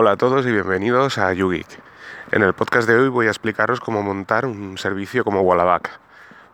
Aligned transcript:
Hola 0.00 0.12
a 0.12 0.16
todos 0.16 0.46
y 0.46 0.52
bienvenidos 0.52 1.18
a 1.18 1.32
YouGeek. 1.32 1.66
En 2.30 2.44
el 2.44 2.52
podcast 2.52 2.86
de 2.86 2.94
hoy 2.94 3.08
voy 3.08 3.26
a 3.26 3.30
explicaros 3.30 3.80
cómo 3.80 4.00
montar 4.00 4.46
un 4.46 4.78
servicio 4.78 5.24
como 5.24 5.40
Wallaback. 5.40 5.90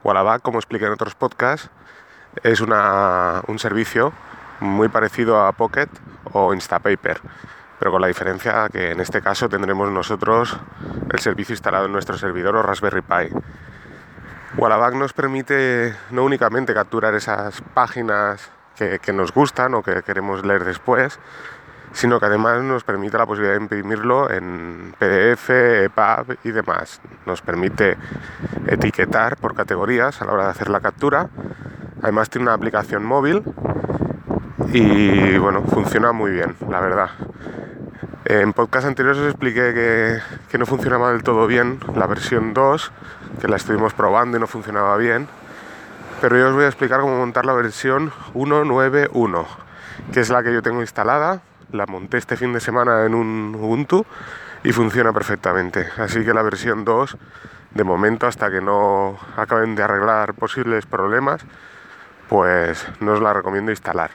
Wallaback, 0.02 0.40
como 0.40 0.59
expliqué 0.59 0.86
en 0.86 0.93
otros 0.93 1.14
podcasts, 1.14 1.68
es 2.43 2.62
un 2.62 3.59
servicio 3.59 4.14
muy 4.61 4.88
parecido 4.88 5.45
a 5.45 5.52
Pocket 5.52 5.88
o 6.32 6.54
Instapaper, 6.54 7.20
pero 7.79 7.91
con 7.91 8.00
la 8.00 8.07
diferencia 8.07 8.66
que 8.72 8.93
en 8.93 9.00
este 9.00 9.20
caso 9.20 9.46
tendremos 9.46 9.90
nosotros 9.90 10.56
el 11.12 11.18
servicio 11.18 11.52
instalado 11.52 11.84
en 11.84 11.92
nuestro 11.92 12.16
servidor 12.16 12.56
o 12.56 12.62
Raspberry 12.62 13.02
Pi. 13.02 13.29
Wallaback 14.56 14.95
nos 14.95 15.12
permite 15.12 15.95
no 16.12 16.24
únicamente 16.24 16.72
capturar 16.72 17.14
esas 17.14 17.61
páginas 17.74 18.50
que 18.76 19.12
nos 19.12 19.32
gustan 19.32 19.74
o 19.74 19.82
que 19.82 20.02
queremos 20.02 20.46
leer 20.46 20.64
después, 20.64 21.20
sino 21.95 22.18
que 22.18 22.26
además 22.26 22.61
nos 22.62 22.82
permite 22.82 23.16
la 23.16 23.24
posibilidad 23.24 23.55
de 23.55 23.62
imprimirlo 23.62 24.28
en 24.28 24.95
PDF, 24.98 25.48
EPUB 25.48 26.36
y 26.42 26.50
demás. 26.50 27.00
Nos 27.24 27.41
permite 27.41 27.96
etiquetar 28.66 29.36
por 29.36 29.55
categorías 29.55 30.20
a 30.20 30.24
la 30.24 30.33
hora 30.33 30.45
de 30.45 30.50
hacer 30.50 30.69
la 30.69 30.80
captura. 30.80 31.28
Además 32.02 32.28
tiene 32.28 32.46
una 32.46 32.55
aplicación 32.55 33.05
móvil 33.05 33.45
y 34.72 35.38
bueno, 35.38 35.62
funciona 35.62 36.10
muy 36.12 36.33
bien, 36.33 36.56
la 36.69 36.80
verdad. 36.80 37.10
En 38.24 38.52
podcast 38.52 38.88
anteriores 38.88 39.20
os 39.20 39.28
expliqué 39.28 39.72
que, 39.72 40.19
que 40.50 40.58
no 40.58 40.66
funcionaba 40.66 41.12
del 41.12 41.22
todo 41.22 41.47
bien 41.47 41.78
la 41.95 42.08
versión 42.08 42.55
2, 42.55 42.92
que 43.41 43.47
la 43.47 43.56
estuvimos 43.56 43.95
probando 43.95 44.36
y 44.36 44.41
no 44.41 44.48
funcionaba 44.48 44.97
bien. 44.97 45.28
Pero 46.20 46.36
yo 46.38 46.48
os 46.48 46.55
voy 46.55 46.64
a 46.64 46.69
explicar 46.69 47.00
cómo 47.00 47.16
montar 47.19 47.47
la 47.47 47.52
versión 47.52 48.11
191, 48.33 49.47
que 50.12 50.20
es 50.20 50.30
la 50.30 50.42
que 50.42 50.52
yo 50.52 50.61
tengo 50.61 50.80
instalada 50.80 51.41
la 51.74 51.87
monté 51.87 52.19
este 52.19 52.37
fin 52.37 52.52
de 52.52 52.60
semana 52.60 53.05
en 53.05 53.14
un 53.14 53.55
Ubuntu 53.55 54.06
y 54.62 54.73
funciona 54.73 55.12
perfectamente. 55.12 55.89
Así 55.98 56.25
que 56.25 56.33
la 56.33 56.42
versión 56.42 56.84
2, 56.84 57.17
de 57.72 57.84
momento, 57.84 58.27
hasta 58.27 58.50
que 58.50 58.61
no 58.61 59.19
acaben 59.36 59.75
de 59.75 59.83
arreglar 59.83 60.34
posibles 60.34 60.86
problemas, 60.86 61.45
pues 62.28 62.86
no 63.00 63.12
os 63.12 63.20
la 63.20 63.33
recomiendo 63.33 63.72
instalar. 63.72 64.12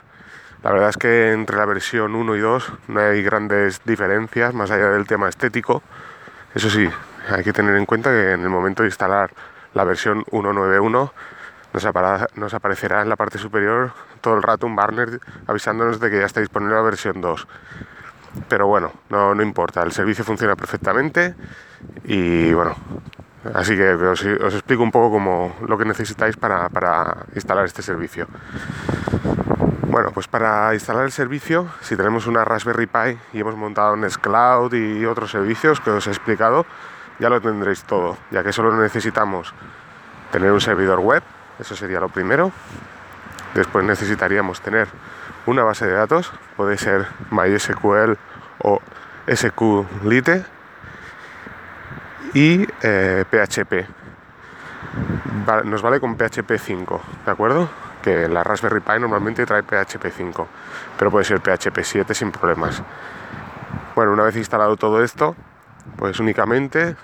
La 0.64 0.72
verdad 0.72 0.90
es 0.90 0.98
que 0.98 1.32
entre 1.32 1.58
la 1.58 1.66
versión 1.66 2.16
1 2.16 2.36
y 2.36 2.40
2 2.40 2.74
no 2.88 3.00
hay 3.00 3.22
grandes 3.22 3.82
diferencias 3.86 4.54
más 4.54 4.72
allá 4.72 4.90
del 4.90 5.06
tema 5.06 5.30
estético. 5.30 5.84
Eso 6.56 6.70
sí, 6.70 6.90
hay 7.30 7.44
que 7.44 7.54
tener 7.54 7.76
en 7.76 7.86
cuenta 7.86 8.10
que 8.10 8.32
en 8.32 8.42
el 8.42 8.50
momento 8.50 8.84
de 8.84 8.90
instalar 8.90 9.32
la 9.74 9.84
versión 9.84 10.24
191 10.32 11.14
nos, 11.74 12.54
aparecerá 12.54 13.02
en 13.02 13.10
la 13.10 13.16
parte 13.16 13.38
superior 13.38 13.92
todo 14.22 14.36
el 14.36 14.44
rato 14.44 14.66
un 14.66 14.76
banner 14.76 15.20
avisándonos 15.48 16.00
de 16.00 16.10
que 16.10 16.20
ya 16.20 16.26
está 16.26 16.40
disponible 16.40 16.76
la 16.76 16.82
versión 16.82 17.22
2. 17.22 17.48
Pero 18.48 18.68
bueno, 18.68 18.92
no, 19.10 19.34
no 19.36 19.44
importa, 19.44 19.82
el 19.84 19.92
servicio 19.92 20.24
funciona 20.24 20.56
perfectamente 20.56 21.36
y 22.04 22.54
bueno, 22.54 22.76
así 23.54 23.76
que 23.76 23.94
os, 23.94 24.24
explico 24.24 24.84
un 24.84 24.92
poco 24.92 25.12
como 25.12 25.56
lo 25.68 25.78
que 25.78 25.86
necesitáis 25.86 26.38
para, 26.38 26.70
para 26.70 27.26
instalar 27.36 27.66
este 27.66 27.82
servicio. 27.82 28.28
Bueno, 29.88 30.12
pues 30.12 30.28
para 30.28 30.74
instalar 30.76 31.06
el 31.06 31.12
servicio, 31.12 31.68
si 31.82 31.96
tenemos 31.96 32.28
una 32.28 32.46
Raspberry 32.46 32.86
Pi 32.86 33.18
y 33.34 33.40
hemos 33.40 33.56
montado 33.56 33.96
Nextcloud 33.96 34.72
y 34.74 35.06
otros 35.06 35.32
servicios 35.32 35.80
que 35.80 35.90
os 35.90 36.06
he 36.06 36.12
explicado, 36.12 36.66
ya 37.20 37.30
lo 37.30 37.42
tendréis 37.42 37.84
todo, 37.84 38.18
ya 38.30 38.44
que 38.44 38.54
solo 38.54 38.76
necesitamos 38.78 39.54
tener 40.32 40.52
un 40.52 40.62
servidor 40.62 41.00
web 41.00 41.24
eso 41.60 41.76
sería 41.76 42.00
lo 42.00 42.10
primero. 42.10 42.52
Después 43.54 43.84
necesitaríamos 43.86 44.62
tener 44.62 44.88
una 45.46 45.64
base 45.64 45.86
de 45.88 45.94
datos, 45.94 46.32
puede 46.56 46.78
ser 46.78 47.08
MySQL 47.32 48.14
o 48.60 48.82
SQLite 49.28 50.46
y 52.34 52.66
PHP. 52.66 53.74
Eh, 53.74 53.88
nos 55.64 55.82
vale 55.82 56.00
con 56.00 56.16
PHP 56.16 56.58
5, 56.58 57.02
¿de 57.26 57.32
acuerdo? 57.32 57.70
Que 58.04 58.28
la 58.28 58.44
Raspberry 58.44 58.80
Pi 58.80 59.00
normalmente 59.00 59.46
trae 59.46 59.64
PHP 59.64 60.12
5, 60.16 60.48
pero 60.98 61.12
puede 61.12 61.26
ser 61.26 61.40
PHP 61.40 61.80
7 61.82 62.14
sin 62.14 62.32
problemas. 62.32 62.82
Bueno, 63.96 64.14
una 64.14 64.24
vez 64.24 64.36
instalado 64.36 64.78
todo 64.78 65.04
esto, 65.04 65.36
pues 65.98 66.20
únicamente 66.20 66.96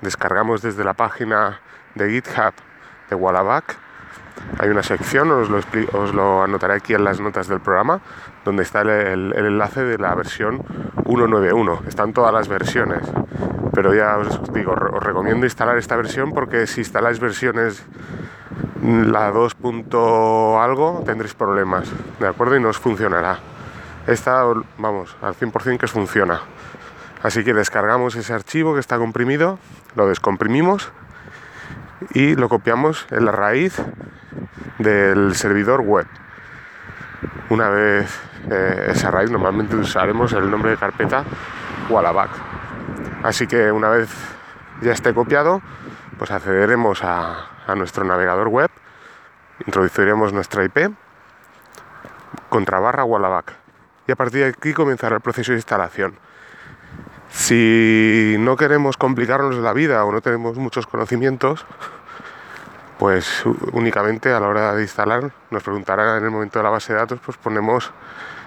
descargamos 0.00 0.62
desde 0.62 0.82
la 0.82 0.94
página 0.94 1.60
de 1.94 2.10
GitHub 2.10 2.54
de 3.10 3.16
Wallaback 3.16 3.76
hay 4.58 4.68
una 4.68 4.82
sección, 4.82 5.30
os 5.30 5.48
lo, 5.48 5.60
os 5.92 6.14
lo 6.14 6.42
anotaré 6.42 6.74
aquí 6.74 6.94
en 6.94 7.04
las 7.04 7.20
notas 7.20 7.48
del 7.48 7.60
programa, 7.60 8.00
donde 8.44 8.62
está 8.62 8.82
el, 8.82 9.32
enlace 9.34 9.82
de 9.82 9.98
la 9.98 10.14
versión 10.14 10.62
191. 11.06 11.82
Están 11.86 12.12
todas 12.12 12.32
las 12.32 12.48
versiones, 12.48 13.02
pero 13.72 13.94
ya 13.94 14.18
os 14.18 14.52
digo, 14.52 14.72
os 14.72 15.02
recomiendo 15.02 15.46
instalar 15.46 15.78
esta 15.78 15.96
versión 15.96 16.32
porque 16.32 16.66
si 16.66 16.80
instaláis 16.80 17.20
versiones 17.20 17.84
la 18.82 19.30
2. 19.30 19.56
algo 20.60 21.02
tendréis 21.04 21.34
problemas, 21.34 21.88
¿de 22.18 22.26
acuerdo? 22.26 22.56
Y 22.56 22.60
no 22.60 22.68
os 22.68 22.78
funcionará. 22.78 23.38
Esta, 24.06 24.44
vamos, 24.78 25.16
al 25.22 25.34
100% 25.34 25.78
que 25.78 25.84
os 25.84 25.92
funciona. 25.92 26.40
Así 27.22 27.44
que 27.44 27.52
descargamos 27.52 28.16
ese 28.16 28.32
archivo 28.32 28.74
que 28.74 28.80
está 28.80 28.96
comprimido, 28.96 29.58
lo 29.94 30.08
descomprimimos 30.08 30.90
y 32.14 32.34
lo 32.34 32.48
copiamos 32.48 33.06
en 33.10 33.26
la 33.26 33.32
raíz 33.32 33.80
del 34.80 35.34
servidor 35.34 35.82
web. 35.82 36.06
Una 37.50 37.68
vez 37.68 38.20
eh, 38.50 38.86
esa 38.88 39.10
raíz, 39.10 39.30
normalmente 39.30 39.76
usaremos 39.76 40.32
el 40.32 40.50
nombre 40.50 40.70
de 40.70 40.76
carpeta 40.78 41.24
Wallaback. 41.88 42.30
Así 43.22 43.46
que 43.46 43.70
una 43.70 43.90
vez 43.90 44.08
ya 44.80 44.92
esté 44.92 45.12
copiado, 45.12 45.60
pues 46.18 46.30
accederemos 46.30 47.04
a, 47.04 47.46
nuestro 47.76 48.02
navegador 48.02 48.48
web, 48.48 48.68
introduciremos 49.64 50.32
nuestra 50.32 50.64
IP, 50.64 50.90
contra 52.48 52.80
barra 52.80 53.04
Wallaback. 53.04 53.52
Y 54.08 54.12
a 54.12 54.16
partir 54.16 54.40
de 54.40 54.48
aquí 54.48 54.72
comenzará 54.72 55.16
el 55.16 55.22
proceso 55.22 55.52
de 55.52 55.58
instalación. 55.58 56.18
Si 57.28 58.34
no 58.40 58.56
queremos 58.56 58.96
complicarnos 58.96 59.54
la 59.56 59.72
vida 59.72 60.04
o 60.04 60.10
no 60.10 60.20
tenemos 60.20 60.56
muchos 60.56 60.88
conocimientos, 60.88 61.64
pues 63.00 63.44
únicamente 63.72 64.30
a 64.30 64.38
la 64.40 64.46
hora 64.46 64.74
de 64.74 64.82
instalar 64.82 65.32
nos 65.50 65.62
preguntará 65.62 66.18
en 66.18 66.24
el 66.24 66.30
momento 66.30 66.58
de 66.58 66.62
la 66.64 66.68
base 66.68 66.92
de 66.92 66.98
datos, 66.98 67.18
pues 67.24 67.38
ponemos 67.38 67.90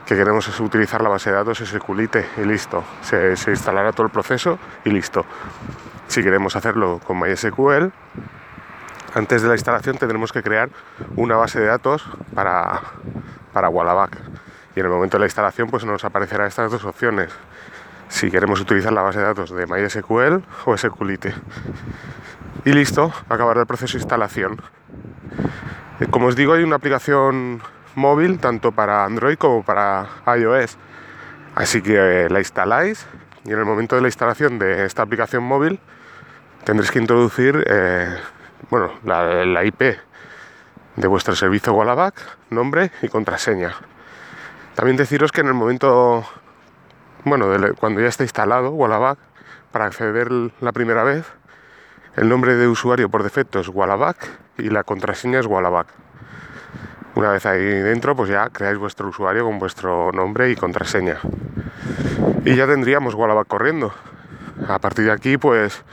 que 0.05 0.15
queremos 0.15 0.59
utilizar 0.59 1.01
la 1.01 1.09
base 1.09 1.31
de 1.31 1.37
datos 1.37 1.57
SQLite 1.57 2.23
y 2.37 2.41
listo. 2.41 2.83
Se, 3.01 3.31
instalará 3.49 3.93
todo 3.93 4.05
el 4.05 4.11
proceso 4.11 4.59
y 4.85 4.91
listo. 4.91 5.25
Si 6.07 6.21
queremos 6.21 6.55
hacerlo 6.55 7.01
con 7.03 7.19
MySQL, 7.19 7.91
antes 9.15 9.41
de 9.41 9.47
la 9.47 9.55
instalación 9.55 9.97
tendremos 9.97 10.31
que 10.31 10.43
crear 10.43 10.69
una 11.15 11.35
base 11.35 11.59
de 11.59 11.65
datos 11.65 12.05
para, 12.35 12.79
para. 13.53 13.69
Y 14.75 14.79
en 14.79 14.85
el 14.85 14.91
momento 14.91 15.17
de 15.17 15.21
la 15.21 15.25
instalación 15.25 15.67
pues 15.67 15.83
nos 15.83 16.05
aparecerán 16.05 16.45
estas 16.45 16.71
dos 16.71 16.85
opciones. 16.85 17.31
Si 18.07 18.29
queremos 18.29 18.61
utilizar 18.61 18.93
la 18.93 19.01
base 19.01 19.17
de 19.17 19.25
datos 19.25 19.49
de 19.49 19.65
MySQL 19.65 20.43
o 20.65 20.77
SQLite 20.77 21.33
y 22.65 22.71
listo, 22.71 23.11
acabará 23.29 23.61
el 23.61 23.67
proceso 23.67 23.97
de 23.97 24.01
instalación. 24.01 24.61
Eh, 25.99 26.07
como 26.09 26.27
os 26.27 26.35
digo, 26.35 26.53
hay 26.53 26.63
una 26.63 26.77
aplicación 26.77 27.61
móvil 27.95 28.39
tanto 28.39 28.71
para 28.71 29.05
Android 29.05 29.37
como 29.37 29.63
para 29.63 30.07
iOS. 30.37 30.77
Así 31.55 31.81
que 31.81 32.25
eh, 32.25 32.29
la 32.29 32.39
instaláis 32.39 33.05
y 33.45 33.51
en 33.51 33.59
el 33.59 33.65
momento 33.65 33.95
de 33.95 34.01
la 34.01 34.07
instalación 34.07 34.57
de 34.59 34.85
esta 34.85 35.03
aplicación 35.03 35.43
móvil 35.43 35.79
tendréis 36.63 36.91
que 36.91 36.99
introducir 36.99 37.63
eh, 37.67 38.07
bueno, 38.69 38.91
la, 39.03 39.63
IP 39.63 39.81
de 40.95 41.07
vuestro 41.07 41.35
servicio 41.35 41.73
Wallaback, 41.73 42.15
nombre 42.49 42.91
y 43.01 43.09
contraseña. 43.09 43.73
También 44.75 44.97
deciros 44.97 45.31
que 45.31 45.41
en 45.41 45.47
el 45.47 45.53
momento, 45.53 46.25
bueno, 47.25 47.47
cuando 47.79 48.01
ya 48.01 48.07
está 48.07 48.23
instalado 48.23 48.71
Wallaback, 48.71 49.19
para 49.71 49.85
acceder 49.85 50.29
la 50.61 50.71
primera 50.71 51.03
vez, 51.03 51.25
el 52.15 52.29
nombre 52.29 52.55
de 52.55 52.67
usuario 52.67 53.09
por 53.09 53.23
defecto 53.23 53.59
es 53.59 53.69
Wallaback 53.69 54.29
y 54.57 54.69
la 54.69 54.83
contraseña 54.83 55.39
es 55.39 55.47
Wallaback. 55.47 55.87
Una 57.15 57.31
vez 57.31 57.45
ahí 57.45 57.63
dentro, 57.63 58.15
pues 58.15 58.29
ya 58.29 58.49
creáis 58.49 58.77
vuestro 58.77 59.07
usuario 59.07 59.45
con 59.45 59.59
vuestro 59.59 60.11
nombre 60.11 60.51
y 60.51 60.55
contraseña. 60.55 61.17
Y 62.45 62.55
ya 62.55 62.67
tendríamos 62.67 63.15
Wallaback 63.15 63.47
corriendo. 63.47 63.93
A 64.67 64.79
partir 64.79 65.05
de 65.05 65.11
aquí, 65.11 65.37
pues 65.37 65.83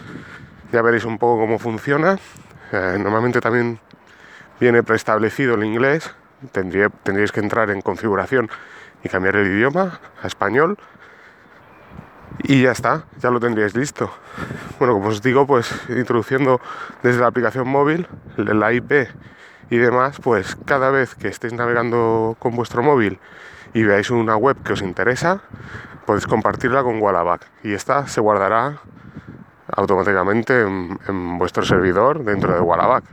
ya 0.73 0.83
veréis 0.83 1.05
un 1.05 1.19
poco 1.19 1.41
cómo 1.41 1.59
funciona. 1.59 2.19
Eh, 2.73 2.97
normalmente 2.99 3.41
también 3.41 3.81
viene 4.61 4.83
preestablecido 4.83 5.55
el 5.55 5.65
inglés. 5.65 6.15
tendríais 6.53 7.33
que 7.33 7.41
entrar 7.41 7.71
en 7.71 7.81
configuración 7.83 8.49
y 9.03 9.09
cambiar 9.09 9.37
el 9.37 9.47
idioma 9.47 10.01
a 10.23 10.27
español 10.27 10.79
y 12.39 12.63
ya 12.63 12.73
está, 12.73 13.05
ya 13.19 13.31
lo 13.31 13.41
tendríais 13.41 13.75
listo. 13.75 14.11
Bueno, 14.79 14.95
como 14.95 15.09
os 15.09 15.23
digo, 15.23 15.47
pues 15.47 15.73
introduciendo 15.89 16.61
desde 17.03 17.21
la 17.21 17.27
aplicación 17.27 17.69
móvil, 17.69 18.07
la 18.37 18.73
IP 18.73 19.09
y 19.71 19.77
demás, 19.77 20.19
pues 20.23 20.57
cada 20.65 20.91
vez 20.91 21.15
que 21.15 21.29
estéis 21.29 21.53
navegando 21.53 22.37
con 22.39 22.57
vuestro 22.57 22.83
móvil 22.83 23.19
y 23.73 23.85
veáis 23.85 24.11
una 24.11 24.37
web 24.37 24.57
que 24.65 24.73
os 24.73 24.83
interesa, 24.83 25.43
podéis 26.07 26.27
compartirla 26.27 26.83
con 26.83 27.01
Wallaback 27.01 27.47
y 27.63 27.73
esta 27.73 28.07
se 28.09 28.21
guardará 28.21 28.79
automáticamente 29.77 30.63
en, 30.63 31.39
vuestro 31.39 31.65
servidor 31.65 32.25
dentro 32.25 32.53
de 32.53 32.61
Wallaback. 32.61 33.05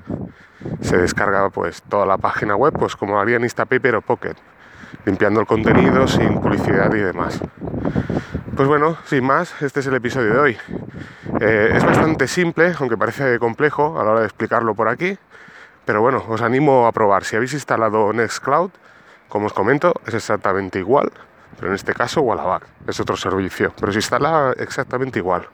Se 0.81 0.97
descarga 0.97 1.49
pues 1.49 1.83
toda 1.83 2.05
la 2.05 2.17
página 2.17 2.55
web 2.55 2.73
pues 2.77 2.95
como 2.95 3.19
haría 3.19 3.35
en 3.35 3.43
Instapaper 3.43 3.95
o 3.95 4.01
Pocket, 4.01 4.35
limpiando 5.05 5.39
el 5.39 5.45
contenido 5.45 6.07
sin 6.07 6.39
publicidad 6.41 6.93
y 6.95 6.99
demás. 6.99 7.39
Pues 8.57 8.67
bueno, 8.67 8.97
sin 9.05 9.23
más, 9.23 9.61
este 9.61 9.81
es 9.81 9.85
el 9.85 9.93
episodio 9.93 10.33
de 10.33 10.39
hoy. 10.39 10.57
Eh, 11.41 11.73
es 11.75 11.85
bastante 11.85 12.27
simple, 12.27 12.73
aunque 12.79 12.97
parece 12.97 13.37
complejo 13.37 14.01
a 14.01 14.03
la 14.03 14.09
hora 14.09 14.19
de 14.21 14.25
explicarlo 14.25 14.73
por 14.73 14.89
aquí, 14.89 15.15
pero 15.85 16.01
bueno, 16.01 16.23
os 16.27 16.41
animo 16.41 16.87
a 16.87 16.91
probar. 16.91 17.23
Si 17.23 17.35
habéis 17.35 17.53
instalado 17.53 18.11
Nextcloud, 18.13 18.71
como 19.29 19.45
os 19.45 19.53
comento, 19.53 19.93
es 20.07 20.15
exactamente 20.15 20.79
igual, 20.79 21.11
pero 21.57 21.67
en 21.67 21.75
este 21.75 21.93
caso 21.93 22.21
Wallaback 22.21 22.63
es 22.87 22.99
otro 22.99 23.15
servicio, 23.15 23.73
pero 23.79 23.91
se 23.91 23.99
instala 23.99 24.55
exactamente 24.57 25.19
igual. 25.19 25.47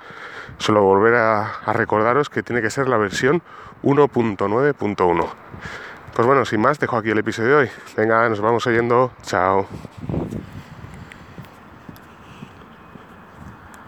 Solo 0.57 0.81
volver 0.81 1.15
a, 1.15 1.73
recordaros 1.73 2.29
que 2.29 2.41
tiene 2.41 2.61
que 2.61 2.69
ser 2.69 2.88
la 2.88 2.95
versión 2.95 3.41
1.9.1. 3.83 5.27
Pues 6.15 6.25
bueno, 6.25 6.45
sin 6.45 6.61
más, 6.61 6.79
dejo 6.79 6.95
aquí 6.95 7.09
el 7.09 7.17
episodio 7.17 7.50
de 7.50 7.55
hoy. 7.55 7.69
Venga, 7.97 8.29
nos 8.29 8.39
vamos 8.39 8.65
oyendo. 8.65 9.11
Chao. 9.23 9.67